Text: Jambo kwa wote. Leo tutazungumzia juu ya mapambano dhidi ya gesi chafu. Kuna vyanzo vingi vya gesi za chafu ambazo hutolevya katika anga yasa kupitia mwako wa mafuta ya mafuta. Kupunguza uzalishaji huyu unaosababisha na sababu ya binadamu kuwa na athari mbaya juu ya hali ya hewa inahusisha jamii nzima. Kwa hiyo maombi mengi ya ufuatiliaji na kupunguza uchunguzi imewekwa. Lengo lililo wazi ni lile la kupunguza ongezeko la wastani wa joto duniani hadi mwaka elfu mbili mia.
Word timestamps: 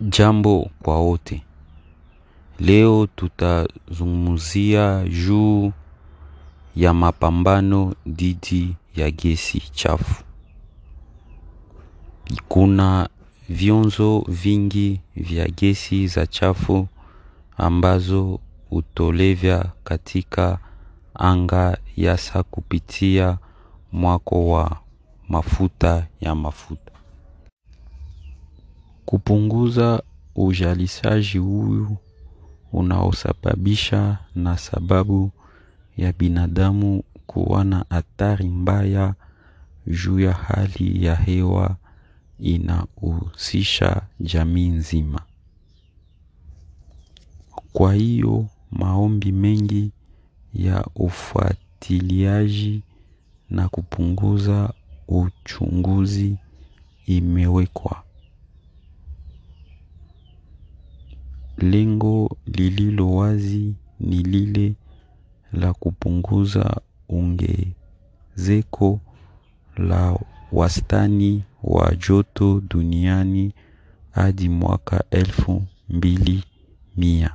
Jambo 0.00 0.70
kwa 0.82 1.00
wote. 1.00 1.42
Leo 2.60 3.06
tutazungumzia 3.16 5.04
juu 5.08 5.72
ya 6.76 6.94
mapambano 6.94 7.94
dhidi 8.06 8.76
ya 8.96 9.10
gesi 9.10 9.60
chafu. 9.72 10.24
Kuna 12.48 13.08
vyanzo 13.48 14.24
vingi 14.28 15.00
vya 15.16 15.48
gesi 15.48 16.06
za 16.06 16.26
chafu 16.26 16.88
ambazo 17.56 18.40
hutolevya 18.70 19.72
katika 19.84 20.58
anga 21.14 21.78
yasa 21.96 22.42
kupitia 22.42 23.38
mwako 23.92 24.48
wa 24.48 24.76
mafuta 25.28 26.06
ya 26.20 26.34
mafuta. 26.34 26.92
Kupunguza 29.10 30.02
uzalishaji 30.34 31.38
huyu 31.38 31.96
unaosababisha 32.72 34.18
na 34.34 34.58
sababu 34.58 35.30
ya 35.96 36.12
binadamu 36.12 37.02
kuwa 37.26 37.64
na 37.64 37.90
athari 37.90 38.48
mbaya 38.48 39.14
juu 39.86 40.20
ya 40.20 40.32
hali 40.32 41.04
ya 41.04 41.14
hewa 41.16 41.76
inahusisha 42.38 44.02
jamii 44.20 44.68
nzima. 44.68 45.20
Kwa 47.72 47.94
hiyo 47.94 48.46
maombi 48.70 49.32
mengi 49.32 49.90
ya 50.54 50.84
ufuatiliaji 50.94 52.82
na 53.50 53.68
kupunguza 53.68 54.72
uchunguzi 55.08 56.36
imewekwa. 57.06 58.02
Lengo 61.60 62.36
lililo 62.46 63.12
wazi 63.12 63.74
ni 64.00 64.16
lile 64.16 64.74
la 65.52 65.72
kupunguza 65.72 66.80
ongezeko 67.08 69.00
la 69.76 70.18
wastani 70.52 71.42
wa 71.62 71.94
joto 71.94 72.60
duniani 72.68 73.52
hadi 74.10 74.48
mwaka 74.48 75.04
elfu 75.10 75.62
mbili 75.88 76.44
mia. 76.96 77.34